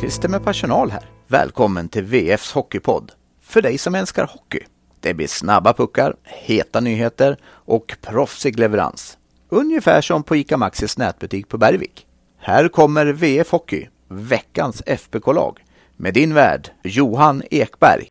[0.00, 1.02] Christer med personal här.
[1.26, 3.12] Välkommen till VFs Hockeypodd.
[3.42, 4.60] För dig som älskar hockey.
[5.00, 9.18] Det blir snabba puckar, heta nyheter och proffsig leverans.
[9.48, 12.06] Ungefär som på ICA Maxis nätbutik på Bergvik.
[12.38, 15.64] Här kommer VF Hockey, veckans FBK-lag,
[15.96, 18.10] med din värd Johan Ekberg.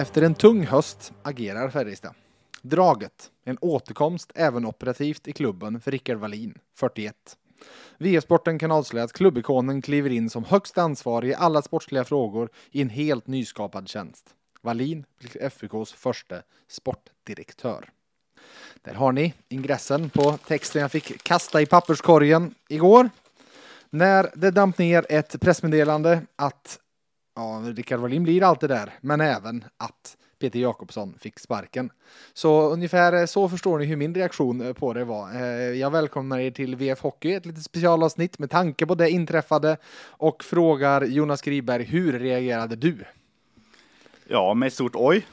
[0.00, 2.14] Efter en tung höst agerar Färjestad.
[2.62, 7.14] Draget, en återkomst även operativt i klubben för Rickard Wallin, 41.
[7.98, 12.82] VF-sporten kan avslöja att klubbikonen kliver in som högst ansvarig i alla sportsliga frågor i
[12.82, 14.34] en helt nyskapad tjänst.
[14.62, 16.36] Wallin blir FBKs första
[16.68, 17.88] sportdirektör.
[18.82, 23.10] Där har ni ingressen på texten jag fick kasta i papperskorgen igår.
[23.90, 26.78] När det damp ner ett pressmeddelande att
[27.40, 31.90] ja, Rickard Wallin blir allt det där, men även att Peter Jakobsson fick sparken.
[32.32, 35.34] Så ungefär eh, så förstår ni hur min reaktion eh, på det var.
[35.34, 39.76] Eh, jag välkomnar er till VF Hockey, ett litet specialavsnitt med tanke på det inträffade
[40.04, 43.04] och frågar Jonas Griberg, hur reagerade du?
[44.28, 45.26] Ja, med stort oj.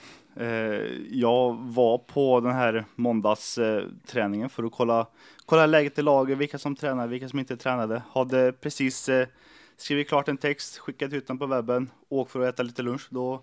[1.09, 5.07] Jag var på den här måndagsträningen för att kolla,
[5.45, 8.01] kolla läget i laget, vilka som tränade, vilka som inte tränade.
[8.13, 9.09] Hade precis
[9.77, 13.07] skrivit klart en text, skickat ut den på webben, åkt för att äta lite lunch.
[13.09, 13.41] Då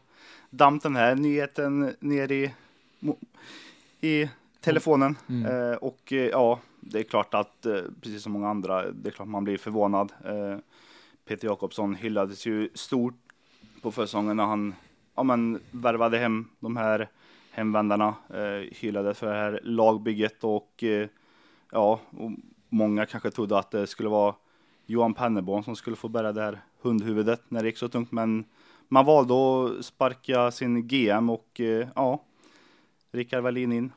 [0.50, 2.54] damp den här nyheten ner i,
[4.00, 4.28] i
[4.60, 5.16] telefonen.
[5.28, 5.46] Mm.
[5.46, 9.12] Eh, och eh, ja, det är klart att eh, precis som många andra, det är
[9.12, 10.12] klart man blir förvånad.
[10.24, 10.58] Eh,
[11.24, 13.14] Peter Jakobsson hyllades ju stort
[13.82, 14.74] på försäsongen när han
[15.14, 17.08] ja, men, värvade hem de här
[17.50, 21.08] hemvändarna, eh, hyllades för det här lagbygget och eh,
[21.72, 22.30] ja, och
[22.68, 24.34] många kanske trodde att det skulle vara
[24.86, 28.12] Johan Penneborn som skulle få bära det här hundhuvudet när det gick så tungt.
[28.12, 28.44] Men
[28.88, 32.22] man valde att sparka sin GM och eh, ja,
[33.12, 33.92] Rickard Wallin in.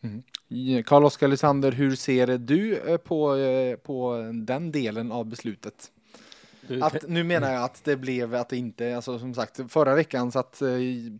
[0.00, 0.82] Mm.
[0.82, 5.90] Carl-Oskar Lysander, hur ser du eh, på, eh, på den delen av beslutet?
[6.82, 10.32] Att, nu menar jag att det blev att det inte, alltså som sagt förra veckan
[10.32, 10.62] satt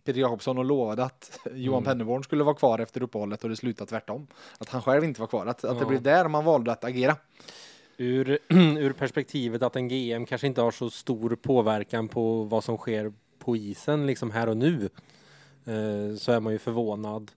[0.03, 1.83] Peter Jakobsson och lovade att Johan mm.
[1.83, 4.27] Penneborn skulle vara kvar efter uppehållet och det slutade tvärtom.
[4.57, 5.79] Att han själv inte var kvar, att, att ja.
[5.79, 7.15] det blev där man valde att agera.
[7.97, 8.39] Ur,
[8.79, 13.13] ur perspektivet att en GM kanske inte har så stor påverkan på vad som sker
[13.39, 14.89] på isen liksom här och nu
[15.65, 17.31] eh, så är man ju förvånad.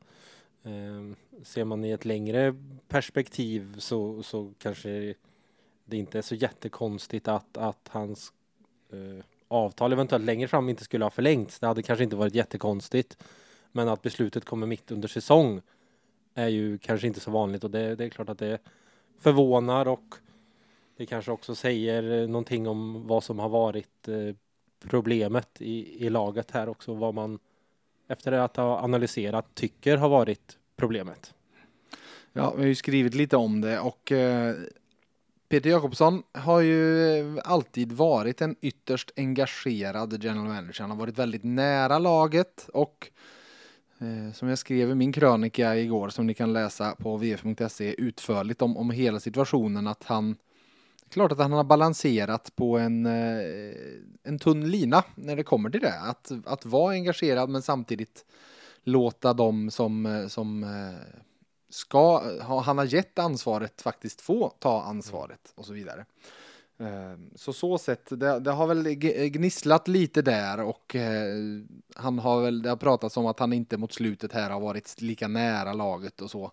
[0.64, 2.54] Eh, ser man i ett längre
[2.88, 5.14] perspektiv så, så kanske
[5.84, 8.32] det inte är så jättekonstigt att, att hans
[8.92, 11.58] eh, avtal eventuellt längre fram inte skulle ha förlängts.
[11.58, 13.18] Det hade kanske inte varit jättekonstigt.
[13.72, 15.60] Men att beslutet kommer mitt under säsong
[16.34, 18.58] är ju kanske inte så vanligt och det, det är klart att det
[19.18, 20.14] förvånar och
[20.98, 24.34] det kanske också säger eh, någonting om vad som har varit eh,
[24.88, 27.38] problemet i, i laget här också, vad man
[28.08, 31.34] efter att ha analyserat tycker har varit problemet.
[32.32, 34.54] Ja, vi har ju skrivit lite om det och eh,
[35.48, 40.80] Peter Jakobsson har ju eh, alltid varit en ytterst engagerad general manager.
[40.80, 43.10] Han har varit väldigt nära laget och
[43.98, 48.62] eh, som jag skrev i min krönika igår som ni kan läsa på vf.se utförligt
[48.62, 50.36] om, om hela situationen att han
[51.08, 53.42] klart att han har balanserat på en, eh,
[54.22, 56.00] en tunn lina när det kommer till det.
[56.00, 58.24] Att, att vara engagerad men samtidigt
[58.82, 61.18] låta dem som, eh, som eh,
[61.70, 66.04] ska, han har gett ansvaret faktiskt få ta ansvaret och så vidare.
[67.34, 68.82] Så så sett, det, det, har väl
[69.28, 70.96] gnisslat lite där och
[71.94, 75.00] han har väl, det har pratats om att han inte mot slutet här har varit
[75.00, 76.52] lika nära laget och så.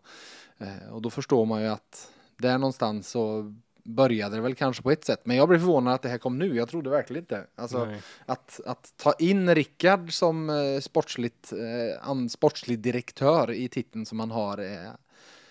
[0.92, 3.54] Och då förstår man ju att där någonstans så
[3.86, 6.38] började det väl kanske på ett sätt, men jag blev förvånad att det här kom
[6.38, 6.56] nu.
[6.56, 7.48] Jag trodde verkligen inte.
[7.56, 7.94] Alltså,
[8.26, 14.32] att, att ta in Rickard som eh, sportsligt, eh, sportslig direktör i titeln som han
[14.32, 14.92] har, eh,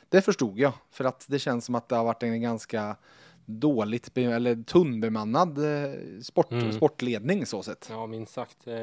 [0.09, 0.73] det förstod jag.
[0.91, 2.97] För att det känns som att det har varit en ganska
[3.47, 6.73] dåligt eller tunnbemannad eh, sport, mm.
[6.73, 7.87] sportledning så sett.
[7.91, 8.67] Ja, minst sagt.
[8.67, 8.75] Eh,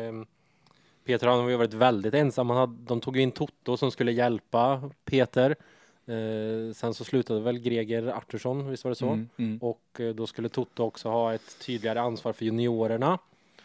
[1.05, 2.49] Peter har ju varit väldigt ensam.
[2.49, 5.55] Han hade, de tog in Toto som skulle hjälpa Peter.
[6.11, 9.09] Eh, sen så slutade väl Greger Artursson, visst var det så?
[9.09, 9.57] Mm, mm.
[9.61, 13.19] Och eh, då skulle Toto också ha ett tydligare ansvar för juniorerna.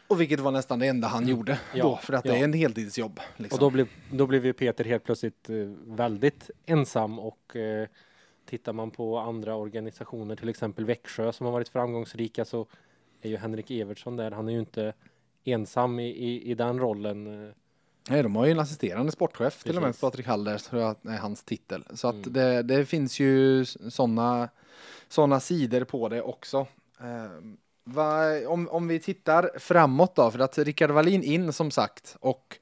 [0.09, 1.37] Och vilket var nästan det enda han mm.
[1.37, 2.33] gjorde ja, då, för att ja.
[2.33, 3.21] det är en heltidsjobb.
[3.37, 3.57] Liksom.
[3.57, 5.57] Och då blev, då blev ju Peter helt plötsligt eh,
[5.87, 7.89] väldigt ensam och eh,
[8.45, 12.67] tittar man på andra organisationer, till exempel Växjö som har varit framgångsrika så
[13.23, 14.31] är ju Henrik Evertsson där.
[14.31, 14.93] Han är ju inte
[15.45, 17.53] ensam i, i, i den rollen.
[18.09, 19.63] Nej, de har ju en assisterande sportchef Precis.
[19.63, 21.85] till och med, Patrik Haller, tror jag är hans titel.
[21.95, 22.33] Så att mm.
[22.33, 24.49] det, det, finns ju sådana
[25.09, 26.67] såna sidor på det också.
[27.01, 27.55] Eh,
[27.85, 32.59] va, om, om vi tittar framåt då, för att Rickard Wallin in som sagt och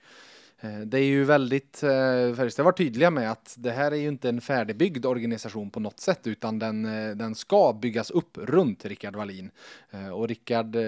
[0.65, 4.09] Eh, Det är ju väldigt, eh, Färjestad var tydliga med att det här är ju
[4.09, 8.85] inte en färdigbyggd organisation på något sätt utan den, eh, den ska byggas upp runt
[8.85, 9.51] Rickard Wallin.
[9.91, 10.83] Eh, Och Rickard eh,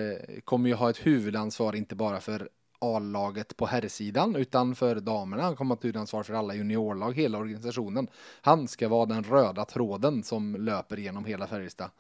[0.45, 5.43] kommer ju ha ett huvudansvar inte bara för A-laget på herrsidan utan för damerna.
[5.43, 8.09] Han kommer att ha ansvar för alla juniorlag, hela organisationen.
[8.41, 11.91] Han ska vara den röda tråden som löper genom hela Färjestad.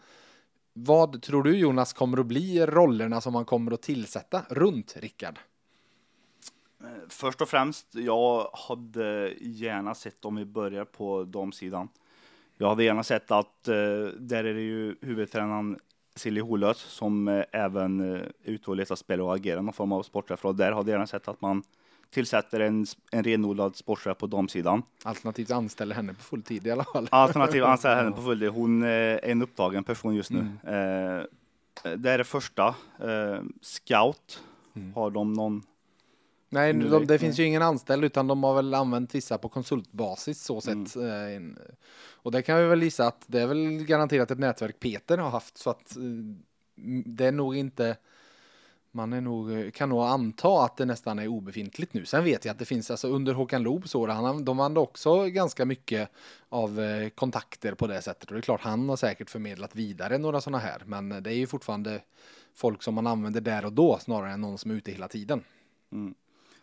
[0.72, 5.38] Vad tror du Jonas kommer att bli rollerna som man kommer att tillsätta runt Rickard?
[6.80, 11.88] Eh, först och främst, jag hade gärna sett om vi börjar på damsidan.
[12.56, 13.74] Jag hade gärna sett att eh,
[14.18, 15.78] där är det ju huvudtränaren
[16.16, 20.44] Silje Holös som eh, även är ute och letar och agerar någon form av sportchef.
[20.44, 21.62] Och där hade jag gärna sett att man
[22.10, 24.82] tillsätter en, en renodlad sportchef på damsidan.
[25.02, 27.08] Alternativt anställer henne på full tid i alla fall.
[27.10, 28.48] Alternativ anställa henne på full tid.
[28.48, 30.38] Hon eh, är en upptagen person just nu.
[30.40, 31.24] Eh,
[31.96, 32.74] det är det första.
[33.00, 34.42] Eh, scout,
[34.94, 35.62] har de någon?
[36.48, 39.48] Nej, de, det räknar- finns ju ingen anställd utan de har väl använt vissa på
[39.48, 40.96] konsultbasis så sett.
[40.96, 41.58] eh, in-
[42.08, 45.30] Och det kan vi väl gissa att det är väl garanterat ett nätverk Peter har
[45.30, 46.42] haft så att eh, m-
[47.06, 47.96] det är nog inte
[48.90, 52.04] man är nog, eh, kan nog anta att det nästan är obefintligt nu.
[52.04, 55.24] Sen vet jag att det finns, alltså under Håkan Loob så, han, de hade också
[55.24, 56.08] ganska mycket
[56.48, 58.28] av eh, kontakter på det sättet.
[58.28, 60.82] Och det är klart, han har säkert förmedlat vidare några sådana här.
[60.86, 62.00] Men det är ju fortfarande
[62.54, 65.44] folk som man använder där och då snarare än någon som är ute hela tiden.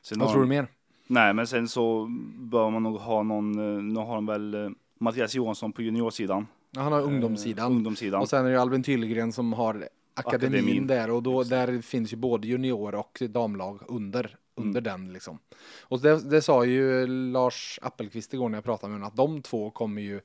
[0.03, 0.67] Sen Vad har tror du de- mer?
[1.07, 2.07] Nej, men sen så
[2.39, 4.69] bör man nog ha någon, eh, nu har de väl eh,
[4.99, 6.47] Mattias Johansson på juniorsidan.
[6.71, 7.71] Ja, Han har Eh, ungdomssidan.
[7.71, 8.21] ungdomssidan.
[8.21, 10.87] Och sen är det Albin Tyllegren som har akademin, Akademin.
[10.87, 15.39] där och då, där finns ju både junior och damlag under, under den liksom.
[15.81, 19.41] Och det, det sa ju Lars Appelqvist igår när jag pratade med honom att de
[19.41, 20.19] två kommer ju,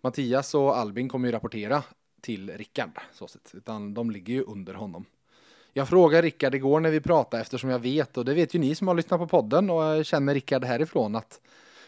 [0.00, 1.82] Mattias och Albin kommer ju rapportera
[2.20, 5.04] till Rickard så sett, utan de ligger ju under honom.
[5.76, 8.74] Jag frågade Rickard igår när vi pratade eftersom jag vet och det vet ju ni
[8.74, 11.40] som har lyssnat på podden och känner Rickard härifrån att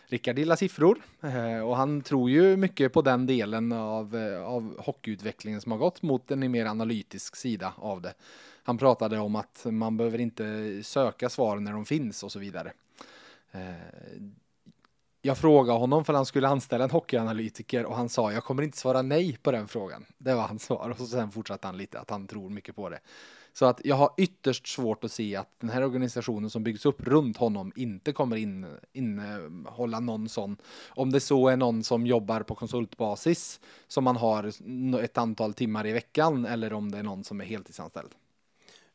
[0.07, 4.81] Rickard gillar siffror eh, och han tror ju mycket på den delen av, eh, av
[4.81, 8.15] hockeyutvecklingen som har gått mot en mer analytisk sida av det.
[8.63, 12.73] Han pratade om att man behöver inte söka svar när de finns och så vidare.
[13.53, 13.61] Eh,
[15.23, 18.79] jag frågade honom för han skulle anställa en hockeyanalytiker och han sa jag kommer inte
[18.79, 20.05] svara nej på den frågan.
[20.19, 22.89] Det var hans svar och så sen fortsatte han lite att han tror mycket på
[22.89, 22.99] det.
[23.59, 27.07] Så att jag har ytterst svårt att se att den här organisationen som byggs upp
[27.07, 30.57] runt honom inte kommer in, innehålla någon sån.
[30.89, 34.53] Om det så är någon som jobbar på konsultbasis som man har
[35.05, 38.11] ett antal timmar i veckan eller om det är någon som är heltidsanställd.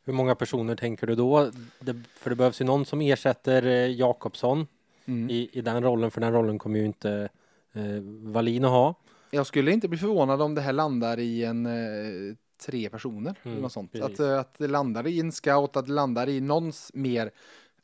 [0.04, 1.52] Hur många personer tänker du då?
[1.80, 4.68] Det, för det behövs ju någon som ersätter eh, Jakobsson
[5.06, 5.30] Mm.
[5.30, 7.30] i, i den rollen, för den rollen kommer ju inte
[7.74, 8.96] eh, Wallin att ha.
[9.32, 12.36] Jag skulle inte bli förvånad om det här landar i en eh,
[12.66, 13.92] tre personer eller Mm, något sånt.
[13.92, 14.20] precis.
[14.20, 17.32] Att, eh, att det landar i en scout, att det landar i någons mer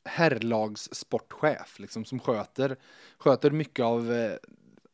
[0.06, 2.76] herrlags sportchef liksom, som sköter,
[3.18, 4.32] sköter mycket av eh,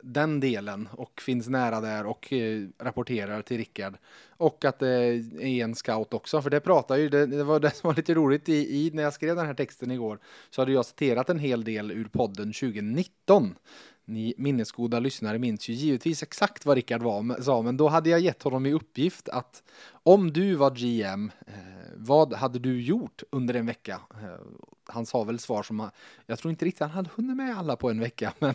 [0.06, 3.98] den delen och finns nära där och eh, rapporterar till Rickard.
[4.38, 7.72] Och att det är en scout också, för det pratar ju, det, det var det
[7.72, 8.54] som var lite roligt i,
[8.86, 10.20] i när jag skrev den här texten igår
[10.50, 13.56] så hade jag citerat en hel del ur podden 2019.
[14.06, 18.20] Ni minnesgoda lyssnare minns ju givetvis exakt vad Rickard var, sa, men då hade jag
[18.20, 19.64] gett honom i uppgift att
[20.04, 21.54] om du var GM, eh,
[21.96, 24.00] vad hade du gjort under en vecka?
[24.12, 24.46] Eh,
[24.86, 25.90] han sa väl svar som,
[26.26, 28.54] jag tror inte riktigt han hade hunnit med alla på en vecka, men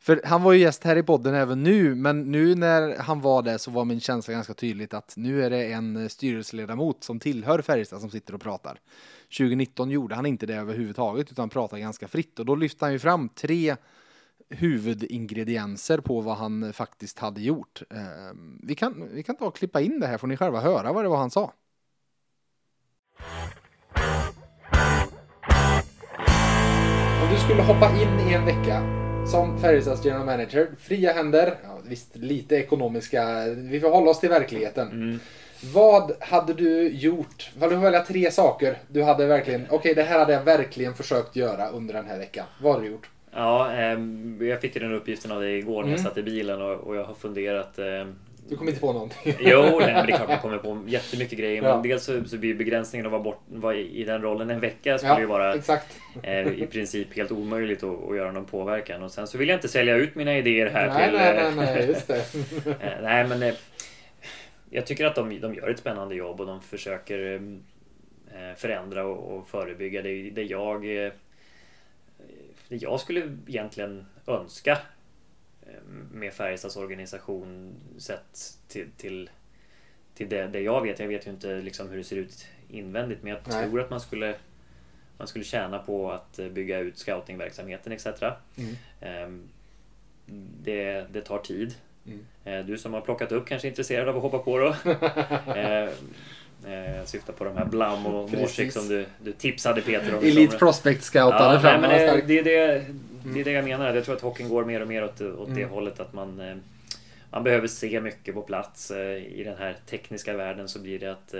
[0.00, 3.42] för han var ju gäst här i podden även nu, men nu när han var
[3.42, 7.62] där så var min känsla ganska tydligt att nu är det en styrelseledamot som tillhör
[7.62, 8.80] Färjestad som sitter och pratar.
[9.38, 12.98] 2019 gjorde han inte det överhuvudtaget utan pratade ganska fritt och då lyfte han ju
[12.98, 13.76] fram tre
[14.52, 17.82] huvudingredienser på vad han faktiskt hade gjort.
[17.90, 17.98] Eh,
[18.62, 21.04] vi, kan, vi kan ta och klippa in det här får ni själva höra vad
[21.04, 21.52] det var han sa.
[27.22, 31.78] Om du skulle hoppa in i en vecka som Färjestads general manager, fria händer, ja,
[31.84, 35.20] visst lite ekonomiska, vi får hålla oss till verkligheten.
[35.74, 37.50] Vad hade du gjort?
[37.58, 41.36] Vad du välja tre saker du hade verkligen, okej det här hade jag verkligen försökt
[41.36, 42.46] göra under den här veckan.
[42.62, 43.10] Vad har du gjort?
[43.34, 46.04] Ja, ehm, jag fick ju den uppgiften av dig igår när jag Mm.
[46.10, 47.78] satt i bilen och, jag har funderat.
[47.78, 48.14] ehm,
[48.48, 49.34] Du kom inte på någonting.
[49.40, 51.62] Jo, nej, men det är klart man kommer på jättemycket grejer.
[51.62, 51.74] Ja.
[51.74, 54.98] Men dels så, så blir begränsningen att vara, bort, vara i den rollen en vecka
[54.98, 55.54] skulle ju vara
[56.22, 59.02] eh, i princip helt omöjligt att, att göra någon påverkan.
[59.02, 61.18] Och sen så vill jag inte sälja ut mina idéer här nej, till...
[61.18, 62.16] nej, eh, nej, nej, just det.
[62.80, 63.52] Eh, Nej men
[64.70, 67.42] Jag tycker att de, de gör ett spännande jobb och de försöker
[68.56, 70.02] förändra och, och förebygga.
[70.02, 70.86] Det, det jag
[72.72, 74.78] Det jag skulle egentligen önska
[75.62, 79.30] eh, med Färjestads organisation sett till, till,
[80.14, 80.98] till det, det jag vet.
[80.98, 83.68] Jag vet ju inte liksom hur det ser ut invändigt men jag Nej.
[83.68, 84.34] tror att man skulle
[85.18, 88.06] man skulle tjäna på att eh, bygga ut scoutingverksamheten etc.
[88.56, 88.76] Mm.
[89.00, 89.48] Ehm,
[90.62, 91.74] Det, det tar tid.
[92.06, 92.26] Mm.
[92.44, 94.76] Eh, Du som har plockat upp kanske är intresserad av att hoppa på då?
[96.66, 98.30] Eh, Jag syftar på de här Blam och.
[98.32, 100.24] Morsik som du, du tipsade Peter om.
[100.24, 100.58] Elite.
[100.58, 101.80] Prospect scoutade Ja, nej, fram.
[101.80, 102.84] men det, det, är det,
[103.24, 103.94] det är det jag menar.
[103.94, 105.70] Jag tror att hockeyn går mer och mer åt, åt det Mm.
[105.70, 106.56] hållet att man eh,
[107.30, 108.90] man behöver se mycket på plats.
[108.90, 111.34] Eh, I den här tekniska världen så blir det att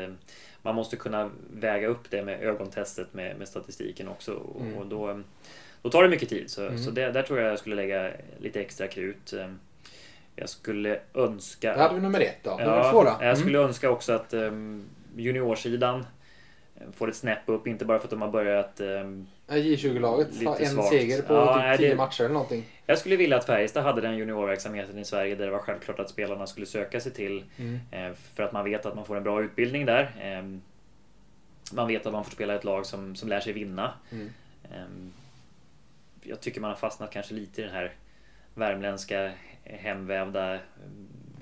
[0.63, 4.41] man måste kunna väga upp det med ögontestet med, med statistiken också.
[4.61, 4.75] Mm.
[4.79, 5.21] och då,
[5.83, 6.51] då tar det mycket tid.
[6.51, 6.79] Så, Mm.
[6.79, 8.11] så det, där tror jag jag skulle lägga
[8.41, 9.35] lite extra krut.
[10.37, 11.73] Jag skulle önska...
[11.73, 12.51] Där hade vi nummer ett då.
[12.57, 13.17] Nummer två då?
[13.21, 14.85] Jag skulle önska också att um,
[15.17, 16.07] juniorsidan
[16.77, 17.67] eh, får ett snäpp upp.
[17.67, 18.81] Inte bara för att de har börjat...
[18.81, 19.65] ehm, Mm.
[19.65, 20.89] J20-laget har en svagt.
[20.89, 22.65] seger på Ja, typ 10 det- matcher eller någonting.
[22.87, 26.11] Jag skulle vilja att Färjestad hade den juniorverksamheten i Sverige där det var självklart att
[26.11, 27.45] spelarna skulle söka sig till.
[27.59, 27.81] Mm.
[27.91, 30.03] eh, För att man vet att man får en bra utbildning där.
[30.21, 30.59] Eh,
[31.75, 33.93] Man vet att man får spela i ett lag som, som lär sig vinna.
[34.13, 34.31] Mm.
[34.65, 34.85] Eh,
[36.23, 37.93] Jag tycker man har fastnat kanske lite i den här
[38.55, 39.33] värmländska
[39.65, 40.59] hemvävda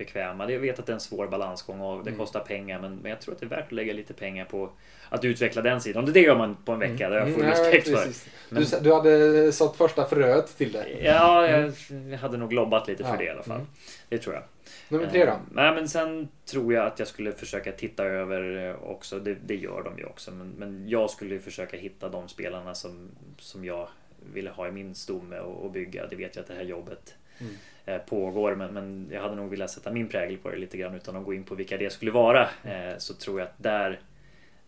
[0.04, 0.50] bekväma.
[0.52, 2.18] Jag vet att det är en svår balansgång och det Mm.
[2.18, 4.70] kostar pengar men, men jag tror att det är värt att lägga lite pengar på
[5.08, 6.04] att utveckla den sidan.
[6.04, 7.94] Och det gör man på en vecka, det har jag full Mm, ja, respekt för.
[7.96, 8.28] precis.
[8.48, 10.86] Men- Du, du hade sått första fröet till det.
[11.02, 11.72] Ja, jag,
[12.10, 13.16] jag hade nog lobbat lite för Ja.
[13.16, 13.56] det i alla fall.
[13.56, 13.66] Mm.
[14.08, 14.42] Det tror jag.
[14.88, 15.30] Nummer tre då?
[15.30, 19.18] Eh, Nej, men sen tror jag att jag skulle försöka titta över eh, också.
[19.18, 20.30] Det, det gör de ju också.
[20.30, 23.88] Men, men jag skulle försöka hitta de spelarna som, som jag
[24.34, 26.06] ville ha i min stomme och, och bygga.
[26.06, 27.54] Det vet jag att det här jobbet Mm.
[27.86, 28.54] eh, pågår.
[28.54, 31.24] Men, men jag hade nog velat sätta min prägel på det lite grann utan att
[31.24, 32.48] gå in på vilka det skulle vara.
[32.64, 34.00] Eh, så tror jag att där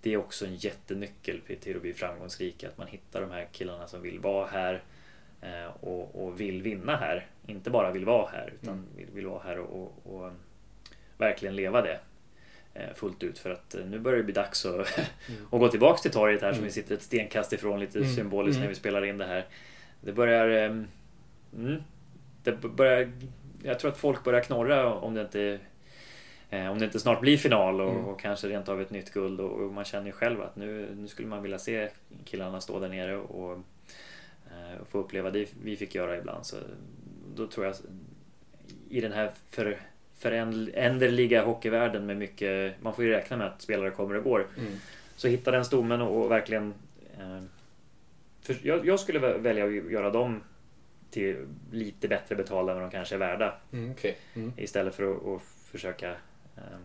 [0.03, 2.65] det är också en jättenyckel till att bli framgångsrik.
[2.65, 4.83] Att man hittar de här killarna som vill vara här
[5.43, 7.27] eh, och, och vill vinna här.
[7.47, 8.87] Inte bara vill vara här utan Mm.
[8.97, 10.33] vill, vill vara här och, och, och
[11.19, 11.99] verkligen leva det
[12.95, 13.39] fullt ut.
[13.39, 14.99] För att nu börjar det bli dags att,
[15.53, 16.65] att gå tillbaks till torget här som Mm.
[16.69, 18.11] vi sitter ett stenkast ifrån lite Mm.
[18.15, 18.69] symboliskt när Mm.
[18.69, 19.45] vi spelar in det här.
[20.01, 20.49] Det börjar...
[20.49, 20.87] ehm,
[21.57, 21.83] Mm,
[22.43, 23.13] det börjar
[23.63, 25.59] jag tror att folk börjar knorra om det inte
[26.51, 28.05] eh, om det inte snart blir final och, Mm.
[28.05, 30.89] och kanske rent av ett nytt guld och, och man känner ju själv att nu,
[30.97, 31.89] nu skulle man vilja se
[32.25, 33.53] killarna stå där nere och,
[34.47, 36.47] eh, och få uppleva det vi fick göra ibland.
[36.47, 36.57] Så
[37.37, 37.75] då tror jag
[38.89, 39.79] i den här för,
[40.19, 44.47] föränderliga hockeyvärlden med mycket, man får ju räkna med att spelare kommer och går.
[44.59, 44.73] Mm.
[45.17, 46.75] Så hitta den stommen och, och verkligen
[47.19, 47.43] eh,
[48.43, 50.41] för jag, jag skulle vä- välja att göra dem
[51.13, 53.55] till lite bättre betalda än vad de kanske är värda.
[53.73, 54.19] Mm, okej.
[54.35, 54.53] Mm.
[54.57, 56.11] Istället för att, att försöka
[56.57, 56.79] eh,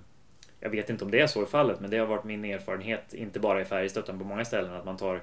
[0.60, 3.14] Jag vet inte om det är så i fallet men det har varit min erfarenhet
[3.14, 5.22] Inte bara i Färjestad utan på många ställen att man tar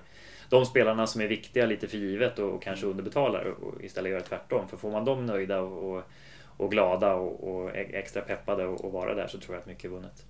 [0.49, 4.13] De spelarna som är viktiga lite för givet och, och kanske underbetalar och, och istället
[4.13, 4.69] gör tvärtom.
[4.69, 6.05] För får man dem nöjda och,
[6.57, 9.85] och, glada och, e- extra peppade och, och vara där så tror jag att mycket
[9.85, 10.25] är vunnet.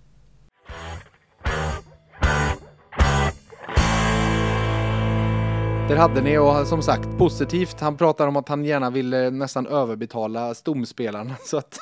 [5.89, 7.81] Där hade ni och som sagt positivt.
[7.81, 11.79] Han pratar om att han gärna ville nästan överbetala stomspelarna så att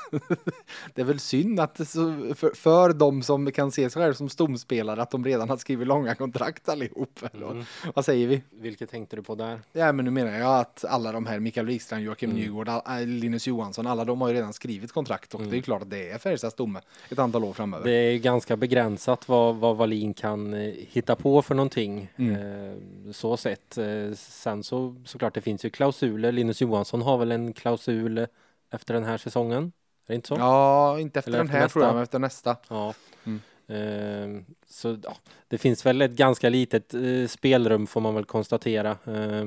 [0.94, 5.02] det är väl synd att för, för de som kan se sig själv som stomspelare
[5.02, 7.20] att de redan har skrivit långa kontrakt allihop.
[7.32, 7.64] Eller Mm.
[7.94, 8.42] Vad säger vi?
[8.50, 9.60] Vilket tänkte du på där?
[9.72, 12.42] Ja, men nu menar jag att alla de här, Mikael Wikstrand, Joakim Mm.
[12.42, 15.50] Nygård, äh, Linus Johansson, alla de har ju redan skrivit kontrakt och Mm.
[15.50, 16.80] det är ju klart att det är Färjestads stomme
[17.10, 17.84] ett antal år framöver.
[17.84, 22.08] Det är ganska begränsat vad, vad Wallin kan eh, hitta på för någonting.
[22.16, 22.34] Mm.
[22.70, 22.76] Eh,
[23.12, 23.78] så sett.
[23.92, 26.32] Eh, sen så såklart det finns ju klausuler.
[26.32, 28.26] Linus Johansson har väl en klausul
[28.70, 29.72] efter den här säsongen?
[30.06, 30.34] Är det inte så?
[30.34, 32.56] Ja, inte efter Eller den efter här tror jag, men efter nästa.
[32.68, 32.94] Ja.
[33.24, 33.40] Mm.
[33.66, 35.16] Eh, så ja,
[35.48, 38.90] det finns väl ett ganska litet eh, spelrum får man väl konstatera.
[39.04, 39.46] Eh,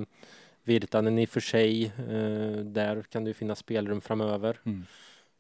[0.64, 4.60] Virtanen i och för sig, eh, där kan det ju finnas spelrum framöver.
[4.66, 4.86] Mm.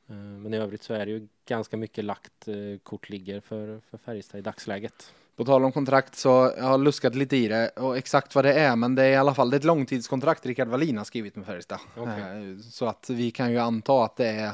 [0.10, 3.80] Eh, men i övrigt så är det ju ganska mycket lagt eh, kort ligger för,
[3.90, 5.14] för Färjestad i dagsläget.
[5.36, 8.54] På tal om kontrakt så jag har luskat lite i det och exakt vad det
[8.54, 11.80] är, men det är i alla fall ett långtidskontrakt Rickard Wallin har skrivit med Färjestad.
[11.98, 12.52] Okej.
[12.52, 14.52] Eh, Så att vi kan ju anta att det är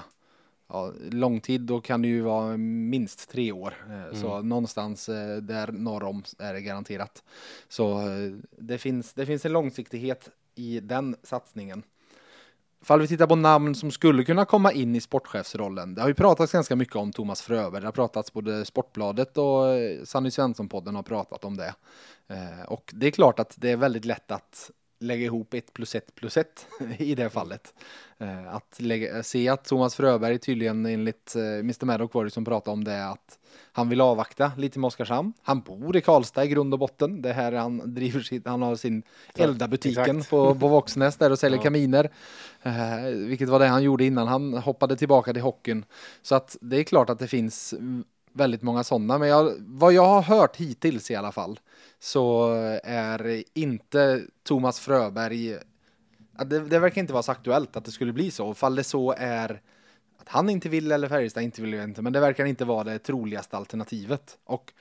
[0.68, 3.74] ja, långtid, då kan det ju vara minst tre år.
[3.90, 4.50] Eh, Så Mm.
[4.50, 5.06] någonstans
[5.42, 7.24] där norr om är det garanterat.
[7.70, 8.02] Så
[8.58, 11.84] det finns, det finns en långsiktighet i den satsningen.
[12.82, 15.96] Ifall vi tittar på namn som skulle kunna komma in i sportchefsrollen.
[15.96, 17.82] Det har ju pratats ganska mycket om Thomas Fröberg.
[17.82, 21.74] Det har pratats både Sportbladet och eh, Sanny Svensson-podden har pratat om det.
[22.28, 25.96] Eh, och det är klart att det är väldigt lätt att lägga ihop ett plus
[25.96, 27.74] ett plus ett i det fallet.
[28.18, 32.74] Eh, att lägga, se att Thomas Fröberg tydligen enligt Mr Maddock var det som pratade
[32.74, 33.40] om det att
[33.72, 35.34] han vill avvakta lite med Oskarshamn.
[35.42, 37.22] Han bor i Karlstad i grund och botten.
[37.22, 39.04] Det är här han driver sitt, han har sin
[39.36, 41.64] Elda-butiken på, på Våxnäs där och säljer Ja.
[41.64, 42.10] kaminer.
[42.62, 45.86] Eh, vilket var det han gjorde innan han hoppade tillbaka till hockeyn.
[46.22, 47.74] Så att det är klart att det finns
[48.34, 51.60] väldigt många sådana, men jag, vad jag har hört hittills i alla fall
[52.00, 52.50] så
[52.84, 55.58] är inte Thomas Fröberg,
[56.46, 58.54] det, det verkar inte vara så aktuellt att det skulle bli så.
[58.54, 59.62] Fall det så är
[60.22, 63.00] att han inte vill eller Färjestad inte vill, inte, men det verkar inte vara det
[63.00, 64.38] troligaste alternativet.
[64.44, 64.74] Och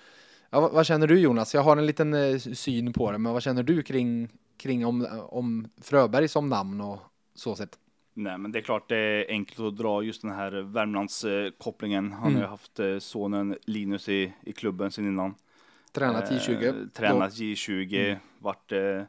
[0.51, 1.55] ja, vad, vad känner du Jonas?
[1.55, 5.07] Jag har en liten eh, syn på det, men vad känner du kring, kring om,
[5.29, 6.99] om Fröberg som namn och
[7.35, 7.79] så sett?
[8.15, 12.13] Nej, men det är klart det är enkelt att dra just den här Värmlandskopplingen.
[12.13, 12.51] Han har ju Mm.
[12.51, 15.35] haft eh, sonen Linus i, i klubben sen innan.
[15.93, 16.67] Tränat J20.
[16.67, 19.03] Eh, tränat J20, vart, eh,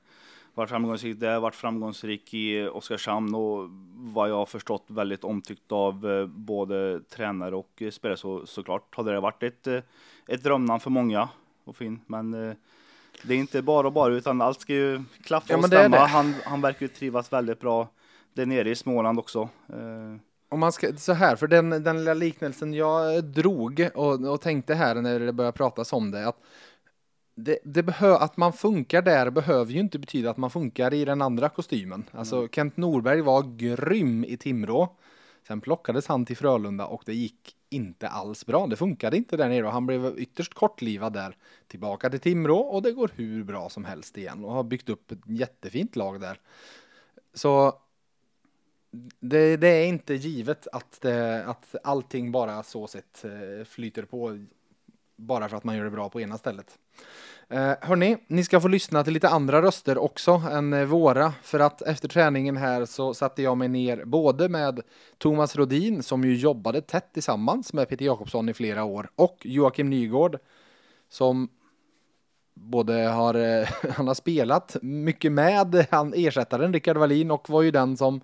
[0.54, 6.12] vart framgångsrik där, vart framgångsrik i Oskarshamn och vad jag har förstått väldigt omtyckt av
[6.12, 9.80] eh, både tränare och eh, spelare så såklart hade det varit ett, eh,
[10.28, 11.30] ett drömnamn för många
[11.64, 12.00] och fin.
[12.08, 12.32] Men
[13.24, 15.98] det är inte bara och bara utan allt ska ju klaffa Ja, och stämma.
[15.98, 17.88] Han, han verkar ju trivas väldigt bra
[18.34, 19.50] där nere i Småland också.
[20.50, 24.74] Om man ska, så här, för den, den lilla liknelsen jag drog och, och tänkte
[24.76, 26.38] här när det började pratas om det, att
[27.36, 31.06] det, det behö, att man funkar där behöver ju inte betyda att man funkar i
[31.06, 32.04] den andra kostymen.
[32.12, 34.96] Alltså Kent Norberg var grym i Timrå.
[35.48, 38.68] Sen plockades han till Frölunda och det gick inte alls bra.
[38.68, 41.38] Det funkade inte där nere och han blev ytterst kortlivad där.
[41.68, 45.12] Tillbaka till Timrå och det går hur bra som helst igen och har byggt upp
[45.12, 46.40] ett jättefint lag där.
[47.34, 47.74] Så
[49.20, 54.46] det, det är inte givet att, det, att allting bara så sett eh, flyter på
[55.22, 56.78] bara för att man gör det bra på ena stället.
[57.50, 61.60] Eh, hörni, ni ska få lyssna till lite andra röster också än eh, våra för
[61.60, 64.82] att efter träningen här så satte jag mig ner både med
[65.18, 69.90] Thomas Rodin som ju jobbade tätt tillsammans med Peter Jakobsson i flera år och Joakim
[69.90, 70.38] Nygård
[71.10, 71.50] som
[72.54, 77.72] både har, eh, han har spelat mycket med han ersättaren Rickard Wallin och var ju
[77.72, 78.22] den som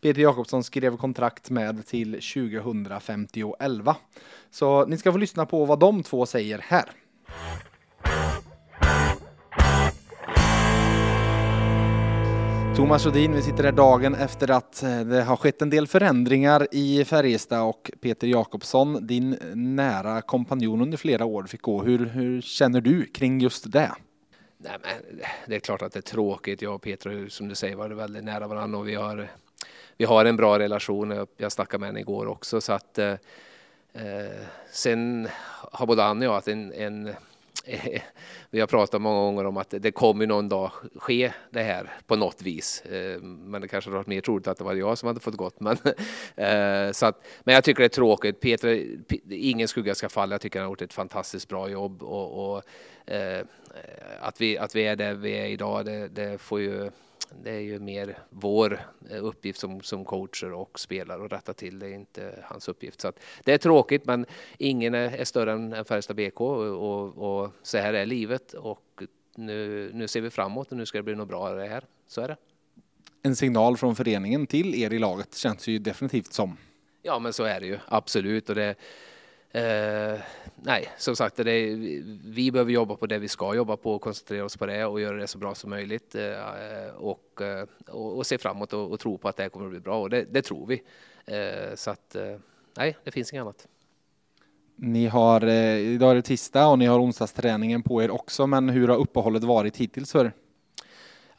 [0.00, 3.96] Peter Jakobsson skrev kontrakt med till 2011.
[4.50, 6.90] Så ni ska få lyssna på vad de två säger här.
[12.76, 16.66] Thomas Rodin, vi sitter här dagen efter att eh, det har skett en del förändringar
[16.72, 21.82] i Färjestad och Peter Jakobsson, din nära kompanjon under flera år, fick gå.
[21.82, 23.92] Hur, hur känner du kring just det?
[24.58, 26.62] Nej, men det är klart att det är tråkigt.
[26.62, 29.30] Jag och Peter har som du säger varit väldigt nära varandra och vi har,
[30.00, 31.10] vi har en bra relation.
[31.10, 33.12] Jag, jag snackade med henne igår också så att eh,
[33.92, 35.28] eh sen
[35.72, 37.14] har både han och jag att en, en
[38.50, 42.16] vi har pratat många gånger om att det kommer någon dag ske det här på
[42.16, 42.80] något vis.
[42.80, 45.34] Eh, men det kanske hade varit mer troligt att det var jag som hade fått
[45.34, 45.60] gått.
[45.60, 45.76] Men,
[46.36, 48.40] eh, så att, men jag tycker det är tråkigt.
[48.40, 48.86] Peter,
[49.30, 50.34] ingen skugga ska falla.
[50.34, 52.02] Jag tycker han har gjort ett fantastiskt bra jobb.
[52.02, 52.62] Och, och
[54.20, 56.90] att, vi, att vi är där vi är idag, det, det får ju
[57.42, 61.78] det är ju mer vår eh, uppgift som, som coacher och spelare att rätta till.
[61.78, 63.00] Det är inte hans uppgift.
[63.00, 64.26] Så att det är tråkigt, men
[64.58, 68.52] ingen är, är större än, än Färjestad BK och, och, och så här är livet.
[68.52, 69.02] Och
[69.34, 71.84] nu, nu ser vi framåt och nu ska det bli något bra det här.
[72.06, 72.36] Så är det.
[73.22, 76.56] En signal från föreningen till er i laget känns ju definitivt som.
[77.02, 78.48] Ja, men så är det ju absolut.
[78.48, 78.74] Och det,
[79.50, 80.20] eh,
[80.62, 81.76] nej, som sagt, det är,
[82.24, 85.00] vi behöver jobba på det vi ska jobba på och koncentrera oss på det och
[85.00, 89.00] göra det så bra som möjligt eh, och, eh, och, och se framåt och, och
[89.00, 90.82] tro på att det här kommer att bli bra och det, det tror vi.
[91.26, 92.36] Eh, så att eh,
[92.76, 93.68] nej, det finns inget annat.
[94.76, 98.68] Ni har, eh, idag är det tisdag och ni har onsdagsträningen på er också, men
[98.68, 100.32] hur har uppehållet varit hittills för er?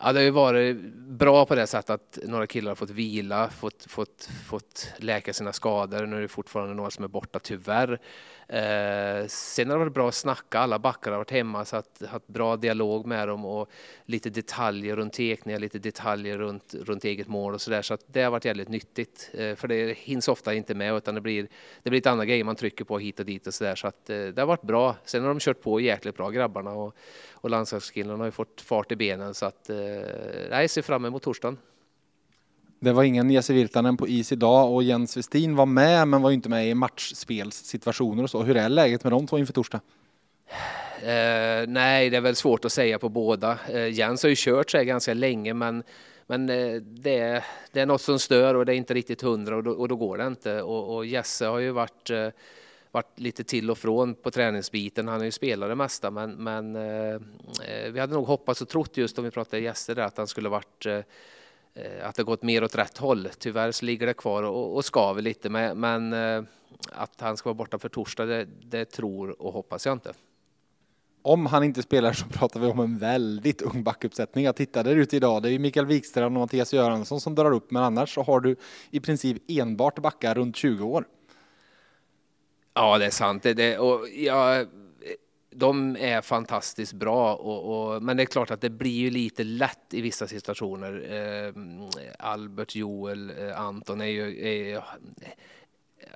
[0.03, 3.49] Ja, det har ju varit bra på det sättet att några killar har fått vila,
[3.49, 6.05] fått, fått, fått läka sina skador.
[6.05, 7.99] Nu är det fortfarande några som är borta tyvärr.
[8.47, 12.01] Eh, sen har det varit bra att snacka, alla backar har varit hemma så att
[12.09, 13.69] haft bra dialog med dem och
[14.05, 17.81] lite detaljer runt tekningar, lite detaljer runt, runt eget mål och sådär.
[17.81, 19.29] Så att det har varit jävligt nyttigt.
[19.33, 21.47] Eh, för det hinns ofta inte med utan det blir,
[21.83, 23.75] det blir lite andra grejer man trycker på hit och dit och sådär.
[23.75, 24.95] Så att eh, det har varit bra.
[25.05, 26.95] Sen har de kört på jäkligt bra grabbarna och,
[27.31, 29.77] och landslagskillarna har ju fått fart i benen så att eh,
[30.49, 31.57] nej, jag ser fram emot torsdagen.
[32.79, 36.31] Det var ingen Jesse Virtanen på is idag och Jens Westin var med men var
[36.31, 38.43] inte med i matchspelssituationer och så.
[38.43, 39.79] Hur är läget med de två inför torsdag?
[41.01, 43.57] Eh, nej, det är väl svårt att säga på båda.
[43.69, 45.83] Eh, Jens har ju kört sig ganska länge men,
[46.27, 49.55] men eh, det, är, det är något som stör och det är inte riktigt hundra
[49.55, 50.61] och då, och då går det inte.
[50.61, 52.27] Och, och Jesse har ju varit, eh,
[52.91, 55.07] varit lite till och från på träningsbiten.
[55.07, 57.13] Han har ju spelat det mesta men, men eh,
[57.65, 60.27] eh, vi hade nog hoppats och trott just om vi pratade gäster där att han
[60.27, 60.95] skulle varit eh,
[61.73, 63.29] eh att det gått mer åt rätt håll.
[63.39, 66.43] Tyvärr så ligger det kvar och, och skaver lite men, men eh,
[66.91, 70.13] att han ska vara borta för torsdag det, det tror och hoppas jag inte.
[71.23, 74.45] Om han inte spelar så pratar vi om en väldigt ung backuppsättning.
[74.45, 75.43] Jag tittade där ute idag.
[75.43, 78.55] Det är Mikael Wikström och Mattias Göransson som drar upp, men annars så har du
[78.91, 81.05] i princip enbart backar runt 20 år.
[82.81, 83.43] Ja, det är sant.
[83.43, 84.65] Det, det, och ja,
[85.51, 89.43] de är fantastiskt bra, och, och, men det är klart att det blir ju lite
[89.43, 90.93] lätt i vissa situationer.
[91.11, 91.53] Eh,
[92.19, 94.83] Albert, Joel, eh, Anton är ju, är, eh,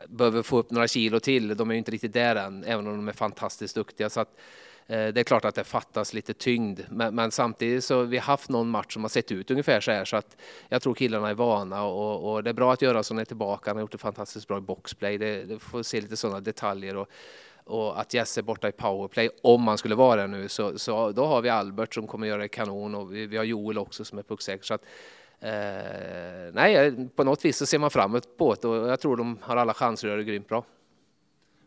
[0.07, 1.57] behöver få upp några kilo till.
[1.57, 4.09] De är ju inte riktigt där än, även om de är fantastiskt duktiga.
[4.09, 4.41] Så att, eh,
[4.87, 8.23] Eh, det är klart att det fattas lite tyngd, men, men, samtidigt så vi har
[8.23, 10.37] haft någon match som har sett ut ungefär så här så att
[10.69, 13.69] jag tror killarna är vana och, och det är bra att Göransson är tillbaka.
[13.69, 15.17] Han har gjort det fantastiskt bra i boxplay.
[15.17, 17.09] Det, det får se lite sådana detaljer och,
[17.63, 21.11] och att Jesse är borta i powerplay, om han skulle vara det nu, så, så
[21.11, 24.05] då har vi Albert som kommer göra det kanon och vi, vi har Joel också
[24.05, 24.63] som är pucksäker.
[24.63, 24.81] Så att,
[25.39, 29.37] eh, nej, på något vis så ser man framåt på det och jag tror de
[29.41, 30.63] har alla chanser att göra det grymt bra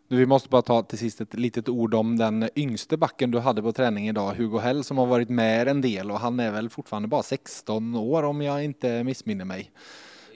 [0.09, 3.63] vi måste bara ta till sist ett litet ord om den yngste backen du hade
[3.63, 6.71] på träning idag, Hugo Hell, som har varit med en del och han är väl
[6.71, 9.71] fortfarande bara 16 år om jag inte missminner mig.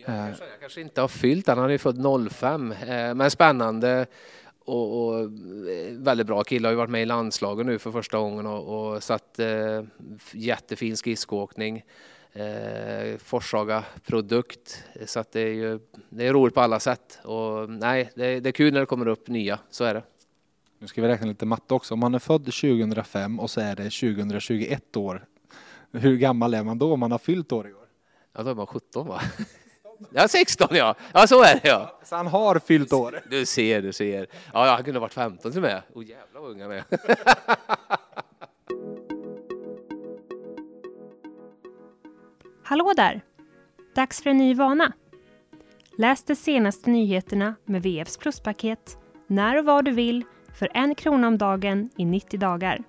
[0.06, 4.06] Jag kanske inte har fyllt han, han är ju född 05, eh, men spännande
[4.64, 5.28] och, och, eh,
[5.92, 9.02] väldigt bra kille, har ju varit med i landslaget nu för första gången och, och
[9.02, 9.82] satt eh,
[10.32, 11.82] jättefin skridskoåkning.
[12.34, 17.70] Eh, Forshaga produkt, så att det är ju det är roligt på alla sätt och
[17.70, 20.02] nej, det, det är kul när det kommer upp nya, så är det.
[20.78, 21.94] Nu ska vi räkna lite matte också.
[21.94, 25.24] Om man är född 2005 och så är det 2021 år.
[25.92, 27.86] Hur gammal är man då om man har fyllt år i år?
[28.32, 29.20] Ja, då är man 17 va?
[30.10, 30.94] Ja, 16 ja.
[31.12, 32.00] Ja, så är det ja.
[32.04, 33.20] Så han har fyllt år?
[33.30, 34.26] Du ser, du ser.
[34.52, 35.82] Ja, han kunde ha varit 15 till och med.
[35.94, 36.84] Oh jävlar vad ung han är.
[42.72, 43.20] Hallå där!
[43.94, 44.92] Dags för en ny vana.
[45.98, 50.24] Läs de senaste nyheterna med VFs pluspaket när och var du vill
[50.58, 52.82] för en krona om dagen i 90 dagar.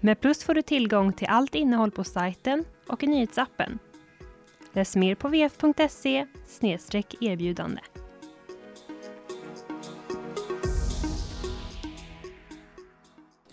[0.00, 3.78] Med Plus får du tillgång till allt innehåll på sajten och i nyhetsappen.
[4.72, 6.26] Läs mer på vf.se
[7.20, 7.80] erbjudande.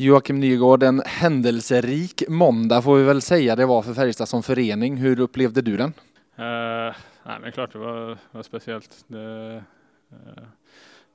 [0.01, 4.97] Joakim Nygård, en händelserik måndag får vi väl säga det var för Färjestad som förening.
[4.97, 5.89] Hur upplevde du den?
[5.89, 9.05] Uh, nej, men klart det var, var speciellt.
[9.07, 9.63] Det,
[10.11, 10.43] uh,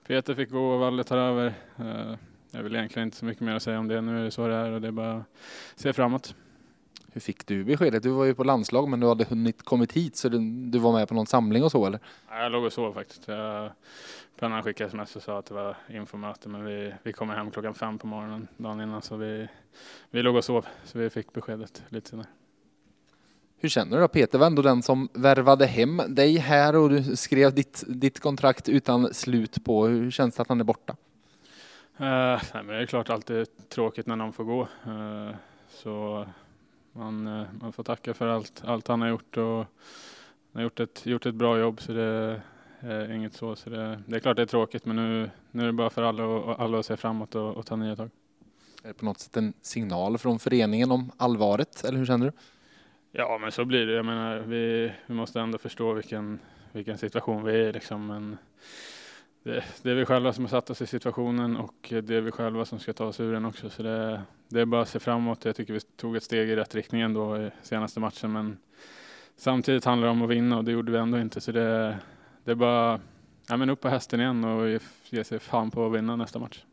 [0.07, 1.55] Peter fick gå och Valle tar över.
[1.81, 2.15] Uh,
[2.51, 4.01] jag vill egentligen inte så mycket mer att säga om det.
[4.01, 5.25] Nu är det så det är och det är bara att
[5.77, 6.35] se framåt.
[7.17, 8.03] Hur fick du beskedet?
[8.03, 10.39] Du var ju på landslag men du hade hunnit kommit hit så du,
[10.71, 12.01] du var med på någon samling och så eller?
[12.31, 13.29] Jag låg och sov faktiskt.
[13.29, 13.71] Jag,
[14.39, 17.75] Pennan skickade sms och sa att det var infomöte men vi, vi kommer hem klockan
[17.75, 19.49] fem på morgonen dagen innan så vi,
[20.11, 22.27] vi låg och sov så vi fick beskedet lite senare.
[23.59, 24.09] Hur känner du då?
[24.09, 28.69] Peter var ändå den som värvade hem dig här och du skrev ditt, ditt kontrakt
[28.69, 29.87] utan slut på.
[29.87, 30.93] Hur känns det att han är borta?
[30.93, 34.69] Uh, nej, men det är klart alltid tråkigt när någon får gå.
[34.87, 35.31] Uh,
[35.69, 36.27] så
[36.97, 39.67] man, uh, man får tacka för allt, allt han har gjort och han
[40.53, 42.43] har gjort ett, gjort ett bra jobb så det
[42.81, 43.57] är inget så.
[43.57, 46.03] så det, det är klart det är tråkigt men nu, nu är det bara för
[46.03, 48.11] alla, och, alla att se framåt och, och ta nya tag.
[48.83, 52.33] Är det på något sätt en signal från föreningen om allvaret eller hur känner du?
[53.13, 53.93] Ja, men så blir det.
[53.93, 56.39] Jag menar, vi, vi måste ändå förstå vilken,
[56.73, 57.73] vilken situation vi är i.
[57.73, 58.07] Liksom.
[58.07, 58.37] Men
[59.47, 62.31] det, det, är vi själva som har satt oss i situationen och det är vi
[62.31, 63.71] själva som ska ta oss ur den också.
[63.71, 65.45] Så det, det är bara att se framåt.
[65.45, 68.33] Jag tycker vi tog ett steg i rätt riktning ändå i senaste matchen.
[68.33, 68.59] Men
[69.37, 71.41] samtidigt handlar det om att vinna och det gjorde vi ändå inte.
[71.41, 71.99] Så det,
[72.45, 73.01] det är bara
[73.49, 74.81] ja, men upp på hästen igen och
[75.11, 76.65] ge sig fan på att vinna nästa match.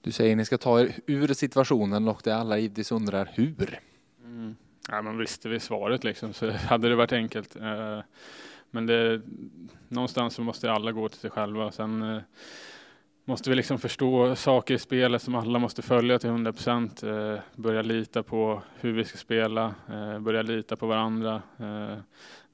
[0.00, 3.78] Du säger att ni ska ta er ur situationen och det alla givetvis undrar hur.
[4.24, 4.56] Mm.
[4.88, 7.56] Ja, man visste vi svaret liksom, så hade det varit enkelt.
[8.70, 9.20] Men det,
[9.88, 11.72] någonstans så måste alla gå till sig själva.
[11.72, 12.22] Sen eh,
[13.30, 17.02] måste vi liksom förstå saker i spelet som alla måste följa till 100 procent.
[17.02, 21.34] Eh, börja lita på hur vi ska spela, eh, börja lita på varandra.
[21.58, 21.96] Eh,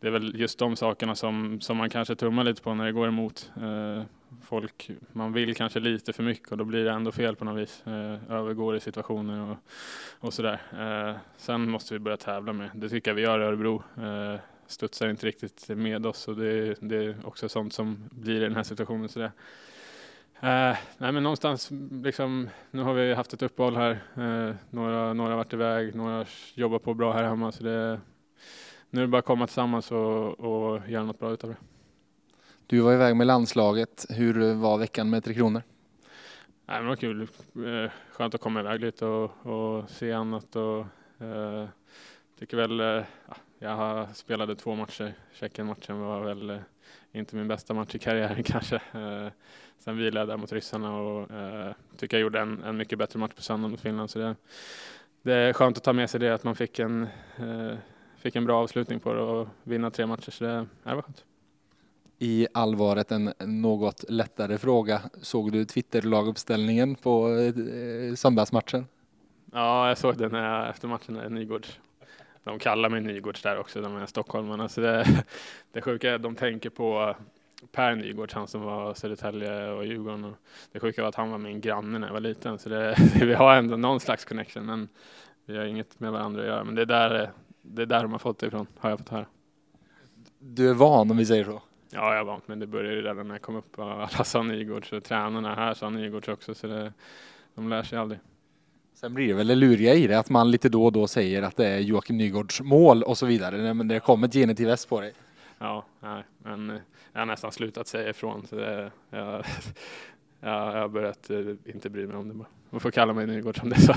[0.00, 2.92] det är väl just de sakerna som, som man kanske tummar lite på när det
[2.92, 4.02] går emot eh,
[4.42, 4.90] folk.
[5.12, 7.82] Man vill kanske lite för mycket och då blir det ändå fel på något vis.
[8.28, 9.56] Övergår i situationer och,
[10.26, 10.60] och sådär.
[11.36, 12.70] Sen måste vi börja tävla med.
[12.74, 13.82] Det tycker jag vi gör i Örebro
[14.66, 18.56] studsar inte riktigt med oss och det, det är också sånt som blir i den
[18.56, 19.08] här situationen.
[19.08, 19.32] Så det,
[20.40, 23.90] eh, nej men någonstans liksom, nu har vi haft ett uppehåll här.
[24.14, 27.52] Eh, några, några har varit iväg, några jobbar på bra här hemma.
[27.52, 28.00] Så det,
[28.90, 31.56] nu är det bara att komma tillsammans och, och göra något bra utav det.
[32.66, 34.06] Du var iväg med landslaget.
[34.08, 35.62] Hur var veckan med Tre Kronor?
[36.66, 37.20] Nej, men det var kul.
[37.22, 40.56] Eh, skönt att komma iväg lite och, och se annat.
[40.56, 40.86] Och,
[42.38, 43.04] tycker väl,
[43.58, 45.14] jag spelade två matcher.
[45.32, 46.58] Tjeckien-matchen var väl eh,
[47.12, 48.76] inte min bästa match i karriären kanske.
[48.76, 49.28] Eh,
[49.78, 53.18] sen vilade jag där mot ryssarna och eh, tycker jag gjorde en, en mycket bättre
[53.18, 54.10] match på söndag mot Finland.
[54.10, 54.36] Så det,
[55.22, 57.06] det är skönt att ta med sig det, att man fick en,
[58.16, 60.30] fick en bra avslutning på det och vinna tre matcher.
[60.30, 61.24] Så det, det var skönt.
[62.18, 65.00] i allvaret en något lättare fråga.
[65.22, 67.28] Såg du Twitter-laguppställningen på
[68.16, 68.86] söndagsmatchen?
[69.52, 71.78] Ja, jag såg den efter matchen Nygårds.
[72.46, 74.68] De kallar mig Nygårds där också, de är stockholmarna.
[74.68, 75.24] Så det,
[75.72, 77.16] det sjuka är att de tänker på
[77.72, 80.24] Per Nygårds, han som var Södertälje och Djurgården.
[80.24, 80.36] Och
[80.72, 83.34] det sjuka var att han var min granne när jag var liten, så det, vi
[83.34, 84.66] har ändå någon slags connection.
[84.66, 84.88] Men
[85.44, 86.64] vi har inget med varandra att göra.
[86.64, 87.30] Men det är där,
[87.62, 89.26] det är där de har fått det ifrån, har jag fått höra.
[90.38, 91.62] Du är van om vi säger så?
[91.90, 93.78] Ja, jag är van, men det började redan när jag kom upp.
[93.78, 96.92] Alla sa Nygårds och tränarna här sa Nygårds också, så det,
[97.54, 98.20] de lär sig aldrig.
[99.00, 101.42] Sen blir det väl det luriga i det att man lite då och då säger
[101.42, 103.74] att det är Joakim Nygårds mål och så vidare.
[103.74, 105.12] Men det kommer ett genitiv S på dig.
[105.58, 106.76] Ja, nej, men eh,
[107.12, 108.46] jag har nästan slutat säga ifrån.
[108.46, 109.44] Så det, jag,
[110.40, 112.48] jag, har börjat eh, inte bry mig om det bara.
[112.70, 113.94] Man får kalla mig Nygårds som det så.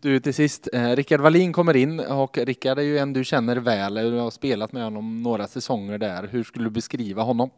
[0.00, 3.56] Du till sist, eh, Rickard Wallin kommer in och Rickard är ju en du känner
[3.56, 3.94] väl.
[3.94, 6.28] Du har spelat med honom några säsonger där.
[6.28, 7.50] Hur skulle du beskriva honom?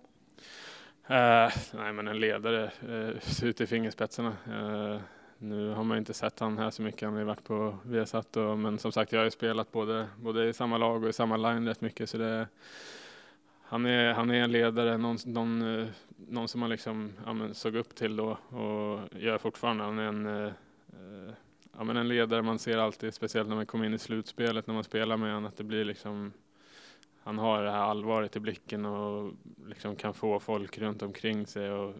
[1.11, 4.37] Uh, nej, men en ledare uh, ut i fingerspetsarna.
[4.49, 5.01] Uh,
[5.43, 7.03] nu har man inte sett han här så mycket.
[7.03, 10.09] Han har ju varit på Viasat och, men som sagt, jag har ju spelat både,
[10.21, 12.49] både i samma lag och i samma line rätt mycket så det
[13.63, 15.89] han är, han är en ledare, någon, någon, eh,
[16.29, 19.85] någon som man liksom, ja, men, såg upp till då och gör fortfarande.
[19.85, 20.53] Han är en, eh,
[20.93, 21.35] eh,
[21.77, 24.75] ja, men en ledare man ser alltid, speciellt när man kommer in i slutspelet när
[24.75, 26.33] man spelar med honom, att det blir liksom
[27.25, 29.33] han har det här allvaret i blicken och
[29.67, 31.95] liksom kan få folk runt omkring sig och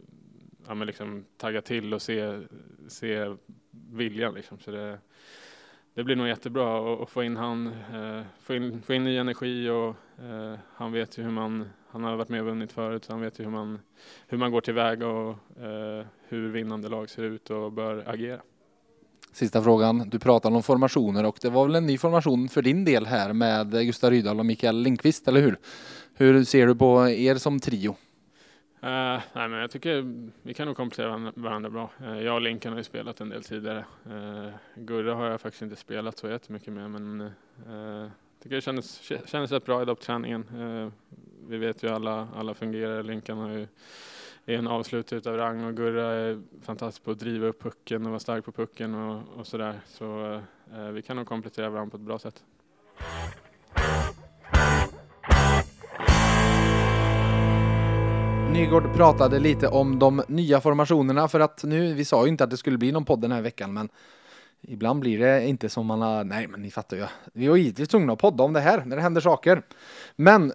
[0.67, 2.41] ja, men liksom tagga till och se,
[2.89, 3.37] se
[3.93, 4.35] viljan.
[4.35, 4.59] Liksom.
[4.59, 4.99] Så det,
[5.95, 9.69] det blir nog jättebra att få in han, eh, få, in, få in ny energi
[9.69, 9.89] och
[10.25, 13.21] eh, han vet ju hur man, han har varit med och vunnit förut så han
[13.21, 13.79] vet ju hur man,
[14.27, 15.31] hur man går tillväga och
[15.63, 18.41] eh, hur vinnande lag ser ut och bör agera.
[19.33, 20.09] Sista frågan.
[20.09, 23.33] Du pratade om formationer och det var väl en ny formation för din del här
[23.33, 25.57] med Gustav Rydahl och Mikael Lindqvist, eller hur?
[26.15, 27.97] Hur ser du på er som trio?
[28.85, 31.91] Uh, nej, men jag tycker vi kan nog komplettera varandra bra.
[32.03, 33.85] Uh, jag och Linkan har ju spelat en del tidigare.
[34.07, 38.09] Uh, Gurra har jag faktiskt inte spelat så jättemycket med men uh,
[38.43, 40.49] tycker det kändes, kändes rätt bra idag på träningen.
[40.57, 40.93] Uh,
[41.49, 43.03] vi vet ju alla, alla fungerar.
[43.03, 43.67] Linkan har ju,
[44.47, 48.11] är en avslutare utav rang och Gurra är fantastisk på att driva upp pucken och
[48.11, 49.81] vara stark på pucken och, och sådär.
[49.87, 50.41] Så
[50.93, 52.45] vi kan nog komplettera varandra på ett bra sätt.
[58.53, 62.51] Nygård pratade lite om de nya formationerna för att nu, vi sa ju inte att
[62.51, 63.89] det skulle bli någon podd den här veckan men
[64.61, 67.07] ibland blir det inte som man har, nej men ni fattar ju.
[67.33, 69.63] Vi var givetvis tvungna att podda om det här när det händer saker.
[70.17, 70.53] Men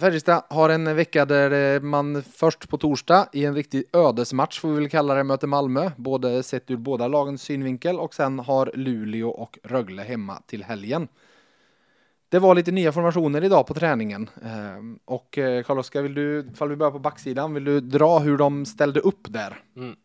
[0.00, 4.68] Färjestad har en vecka där eh, man först på torsdag i en riktig ödesmatch får
[4.68, 8.70] vi väl kalla det möter Malmö, både sett ur båda lagens synvinkel och sen har
[8.74, 11.08] Luleå och Rögle hemma till helgen.
[12.36, 14.30] Det var lite nya formationer idag på träningen.
[14.44, 18.36] Ehm, och eh, Carl-Oskar, vill du, ifall vi börjar på backsidan, vill du dra hur
[18.36, 19.62] de ställde upp där?
[19.76, 19.96] Mm.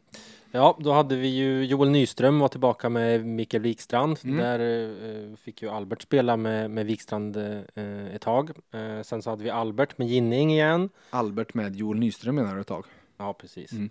[0.51, 4.17] Ja, då hade vi ju Joel Nyström var tillbaka med Mikael Wikstrand.
[4.23, 4.37] Mm.
[4.37, 8.49] Där eh, fick ju Albert spela med, med Wikstrand eh, ett tag.
[8.71, 10.89] Eh, sen så hade vi Albert med Ginning igen.
[11.09, 12.85] Albert med Joel Nyström menar du ett tag?
[13.17, 13.71] Ja, precis.
[13.71, 13.89] Mm.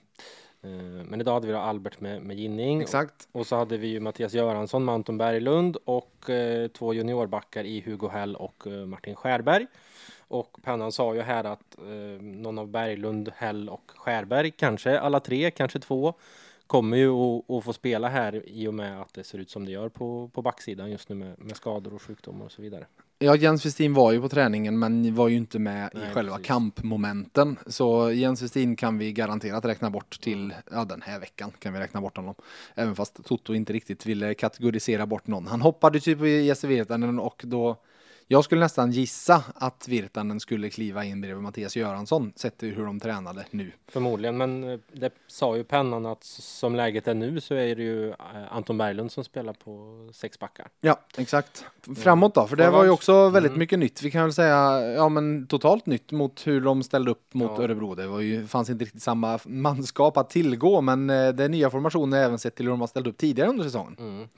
[0.63, 0.71] Eh,
[1.05, 2.81] men idag hade vi då Albert med, med Ginning.
[2.81, 3.29] Exakt.
[3.33, 7.65] Och, och så hade vi ju Mattias Göransson med Anton Berglund och eh, två juniorbackar
[7.65, 9.67] i Hugo Hell och eh, Martin Skärberg.
[10.19, 15.21] Och Pennan sa ju här att eh, någon av Berglund, Hell och Skärberg, kanske alla
[15.21, 16.15] tre, kanske två,
[16.67, 17.11] kommer ju
[17.49, 20.31] att få spela här i och med att det ser ut som det gör på,
[20.35, 22.87] på backsidan just nu med, med skador och sjukdomar och så vidare.
[23.23, 26.33] Ja, Jens Westin var ju på träningen men var ju inte med Nej, i själva
[26.37, 26.47] precis.
[26.47, 27.59] kampmomenten.
[27.67, 31.79] Så Jens Westin kan vi garanterat räkna bort till ja, den här veckan kan vi
[31.79, 32.35] räkna bort honom.
[32.75, 35.47] Även fast Toto inte riktigt ville kategorisera bort någon.
[35.47, 37.77] Han hoppade typ i Virtanen och då
[38.33, 42.87] jag skulle nästan gissa att Virtanen skulle kliva in bredvid Mattias Göransson sett till hur
[42.87, 43.73] de tränade nu.
[43.89, 47.83] Förmodligen, men eh, det sa ju pennan att som läget är nu så är det
[47.83, 48.17] ju eh,
[48.51, 50.69] Anton Berglund som spelar på sex backar.
[50.81, 51.65] Ja, exakt.
[51.97, 53.59] Framåt då, för det var ju också väldigt mm.
[53.59, 54.03] mycket nytt.
[54.03, 57.65] Vi kan väl säga, ja men totalt nytt mot hur de ställde upp mot ja.
[57.65, 57.95] Örebro.
[57.95, 61.71] Det var ju, fanns inte riktigt samma manskap att tillgå, men eh, det är nya
[61.71, 63.97] formationer även sett till hur de har ställt upp tidigare under säsongen.
[63.99, 64.29] Mm.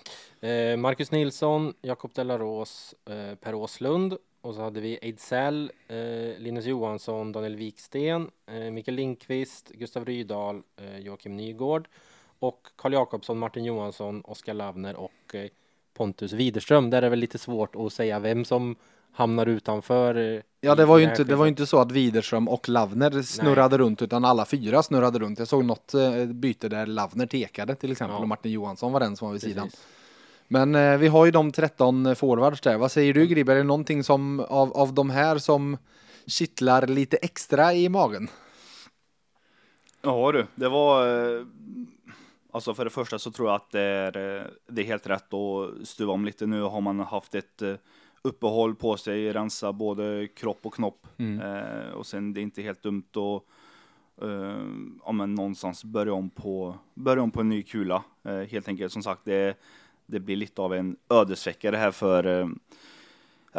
[0.42, 6.64] Eh, Marcus Nilsson, Jakob Delaros, eh, Per Åslund och så hade vi Ejdsell, eh, Linus
[6.64, 8.30] Johansson, Daniel Wiksten,
[8.72, 10.62] Mikael Lindqvist, Gustav Rydahl,
[10.98, 11.88] Joakim Nygård
[12.38, 15.34] och Karl Jakobsson, Martin Johansson, Oskar Lavner och
[15.94, 16.90] Pontus Widerström.
[16.90, 18.76] Där är det väl lite svårt att säga vem som
[19.12, 20.42] hamnar utanför.
[20.60, 23.86] Ja, det var ju inte, det var inte så att Widerström och Lavner snurrade Nej.
[23.86, 25.38] runt, utan alla fyra snurrade runt.
[25.38, 25.94] Jag såg något
[26.26, 28.22] byte där Lavner tekade till exempel, ja.
[28.22, 29.54] och Martin Johansson var den som var vid Precis.
[29.54, 29.70] sidan.
[30.52, 32.78] Men eh, vi har ju de 13 forwards där.
[32.78, 33.52] Vad säger du Gribber?
[33.52, 35.76] Är det någonting som av, av de här som
[36.26, 38.28] kittlar lite extra i magen?
[40.02, 41.44] Ja du, det var eh,
[42.50, 45.34] Alltså för det första så tror jag att det är, eh, det är helt rätt
[45.34, 46.46] att stuva om lite.
[46.46, 47.74] Nu har man haft ett eh,
[48.22, 51.06] uppehåll på sig, rensa både kropp och knopp.
[51.16, 51.40] Mm.
[51.40, 53.42] Eh, och sen det är inte helt dumt att
[54.24, 54.66] eh,
[55.04, 58.04] ja, men någonstans börja om på, börja om på en ny kula.
[58.24, 59.56] Eh, helt enkelt som sagt, det,
[60.12, 62.48] det blir lite av en ödesvecka det här för eh,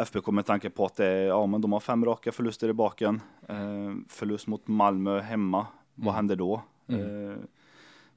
[0.04, 3.20] FBK med tanke på att det, ja, men de har fem raka förluster i baken.
[3.48, 5.66] Eh, förlust mot Malmö hemma.
[5.94, 6.14] Vad Mm.
[6.14, 6.62] händer då?
[6.86, 7.30] Mm.
[7.30, 7.36] Eh,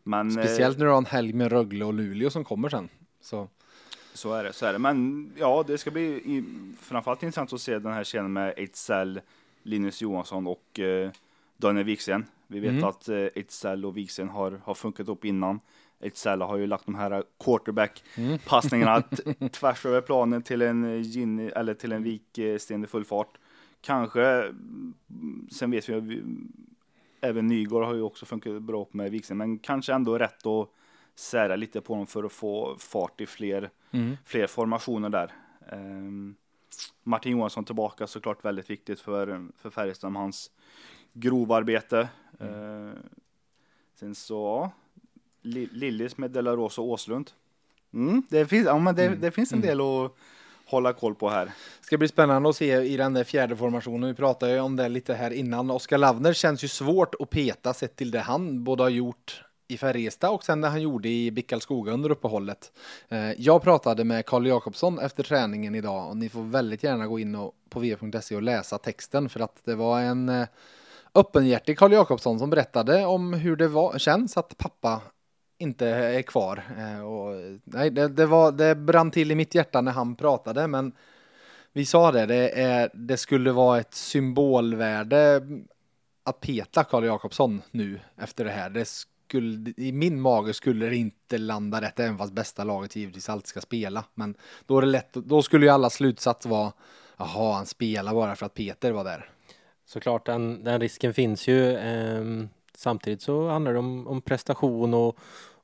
[0.03, 2.89] men, Speciellt när du har en helg med Rögle och Luleå som kommer sen.
[3.21, 3.47] Så.
[4.13, 4.79] Så är det, så är det.
[4.79, 6.43] Men ja, det ska bli i,
[6.81, 9.21] framförallt intressant att se den här scenen med Ejdsell,
[9.63, 11.09] Linus Johansson och eh,
[11.57, 12.25] Daniel Wiksen.
[12.47, 12.83] Vi vet Mm.
[12.83, 15.59] att eh, Ejdsell och Wiksen har, har funkat upp innan.
[15.99, 21.73] Ejdsell har ju lagt de här quarterback-passningarna t- tvärs över planen till en Ginny, eller
[21.73, 23.37] till en Viksten i full fart.
[23.81, 24.93] Kanske, mm,
[25.51, 26.23] sen vet vi,
[27.21, 30.69] även Nygård har ju också funkat bra upp med Wiksen, men kanske ändå rätt att
[31.15, 34.17] sära lite på dem för att få fart i fler Mm.
[34.25, 35.31] fler formationer där.
[35.71, 36.35] Ehm,
[37.03, 40.51] Martin Johansson tillbaka såklart väldigt viktigt för, för Färjestad med hans
[41.13, 42.09] grovarbete.
[42.39, 42.91] Ehm,
[43.95, 44.71] sen så, ja,
[45.53, 47.31] Lillis med Delarosa och Åslund.
[47.93, 49.21] Mm, det, finns, ja, men det, Mm.
[49.21, 50.11] det finns en del att
[50.65, 51.51] hålla koll på här.
[51.81, 54.09] Ska bli spännande att se i den där fjärde formationen.
[54.09, 55.71] Vi pratade ju om det lite här innan.
[55.71, 59.77] Oskar Lavner känns ju svårt att peta sett till det han både har gjort i
[59.77, 62.71] Färjestad och sen det han gjorde i Bickalskoga under uppehållet.
[63.09, 67.19] Eh, Jag pratade med Karl Jakobsson efter träningen idag och ni får väldigt gärna gå
[67.19, 70.47] in och, på v.se och läsa texten för att det var en eh,
[71.15, 75.01] öppenhjärtig Karl Jakobsson som berättade om hur det var, känns att pappa
[75.57, 76.63] inte är kvar.
[76.77, 80.67] Eh, och, nej, det, det, var, det brann till i mitt hjärta när han pratade
[80.67, 80.91] men
[81.73, 85.41] vi sa det, det, är, det skulle vara ett symbolvärde
[86.23, 88.69] att peta Karl Jakobsson nu efter det här.
[88.69, 93.29] Det skulle, I min mage skulle det inte landa rätt, även fast bästa laget givetvis
[93.29, 94.03] alltid ska spela.
[94.13, 96.71] Men då, är det lätt, då skulle ju alla slutsats vara,
[97.17, 99.29] jaha, han spelar bara för att Peter var där.
[99.85, 101.77] Såklart, den, den risken finns ju.
[101.77, 105.17] ehm, samtidigt så handlar det om, om prestation och,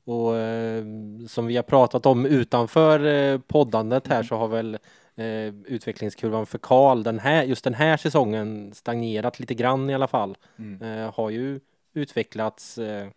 [0.04, 4.78] och ehm, som vi har pratat om utanför eh, poddandet här så har väl
[5.16, 10.08] eh, utvecklingskurvan för Karl den här, just den här säsongen stagnerat lite grann i alla
[10.08, 10.36] fall.
[10.58, 10.82] Mm.
[10.82, 11.60] Eh, har ju
[11.94, 13.08] utvecklats, eh,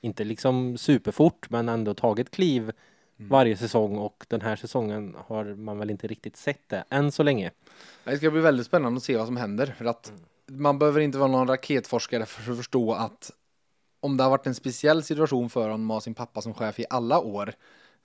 [0.00, 2.72] inte liksom superfort, men ändå tagit kliv
[3.16, 7.22] varje säsong och den här säsongen har man väl inte riktigt sett det än så
[7.22, 7.50] länge.
[8.04, 9.66] Det ska bli väldigt spännande att se vad som händer.
[9.66, 10.12] För att
[10.50, 13.30] man behöver inte vara någon raketforskare för att förstå att
[14.00, 16.80] om det har varit en speciell situation för honom att ha sin pappa som chef
[16.80, 17.54] i alla år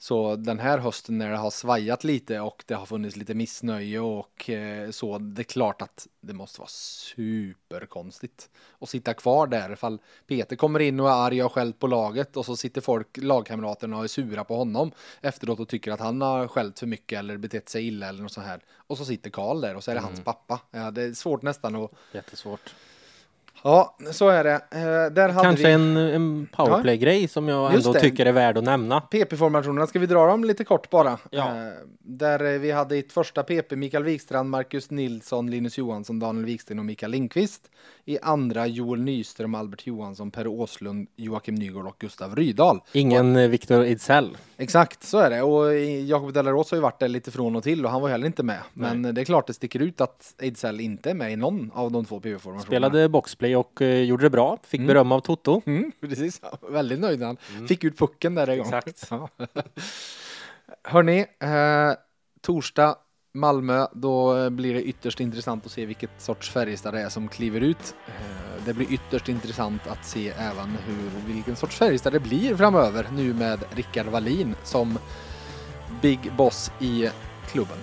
[0.01, 3.99] så den här hösten när det har svajat lite och det har funnits lite missnöje
[3.99, 9.73] och eh, så, det är klart att det måste vara superkonstigt att sitta kvar där
[9.73, 13.17] ifall Peter kommer in och är arg och skällt på laget och så sitter folk,
[13.17, 17.19] lagkamraterna och är sura på honom efteråt och tycker att han har skällt för mycket
[17.19, 18.63] eller betett sig illa eller något sånt här.
[18.75, 20.59] Och så sitter Karl där och så är det hans pappa.
[20.71, 21.91] Ja, det är svårt nästan att...
[22.11, 22.75] Jättesvårt.
[23.63, 24.53] Ja, så är det.
[24.71, 27.99] Eh, där hade Kanske vi en, en powerplay-grej som jag Just ändå det.
[27.99, 28.99] tycker är värd att nämna.
[29.01, 29.87] PP-formationerna.
[29.87, 31.17] Ska vi dra dem lite kort bara?
[31.29, 31.47] Ja.
[31.47, 36.19] Eh, där eh, vi hade i ett första PP Mikael Wikstrand, Marcus Nilsson, Linus Johansson,
[36.19, 37.71] Daniel Wiksten och Mikael Lindqvist.
[38.09, 42.79] I andra Joel Nyström, Albert Johansson, Per Åslund, Joakim Nygård och Gustav Rydahl.
[42.93, 44.37] Ingen eh, Victor Ejdsell.
[44.57, 45.41] Exakt, så är det.
[45.41, 48.09] Och eh, Jakob Delaros har ju varit där lite från och till och han var
[48.09, 48.59] heller inte med.
[48.73, 51.71] Men eh, det är klart det sticker ut att Ejdsell inte är med i någon
[51.73, 52.61] av de två PP-formationerna.
[52.61, 54.57] Spelade boxplay och gjorde det bra.
[54.63, 55.61] Fick beröm av Toto.
[55.65, 57.37] Mm, precis, ja, väldigt nöjd han.
[57.67, 58.67] Fick ut pucken där en gång.
[58.67, 59.07] Exakt.
[59.11, 59.29] Ja.
[60.83, 61.93] Hörni, eh,
[62.41, 62.95] torsdag
[63.33, 67.27] Malmö, då eh, blir det ytterst intressant att se vilket sorts Färjestad det är som
[67.27, 67.95] kliver ut.
[68.07, 73.07] Eh, det blir ytterst intressant att se även hur, vilken sorts Färjestad det blir framöver
[73.13, 74.99] nu med Rickard Wallin som
[76.01, 77.09] big boss i
[77.51, 77.77] klubben.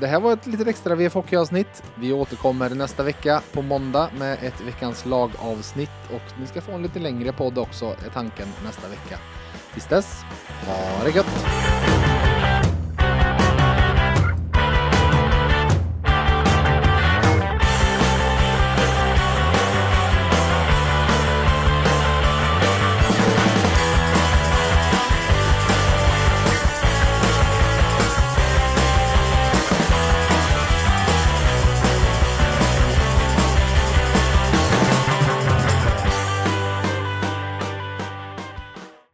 [0.00, 1.82] Det här var ett litet extra VF Hockey-avsnitt.
[1.94, 6.82] Vi återkommer nästa vecka på måndag med ett veckans lagavsnitt och ni ska få en
[6.82, 9.18] lite längre podd också är tanken nästa vecka.
[9.72, 10.22] Tills dess,
[10.66, 12.41] ha det gött!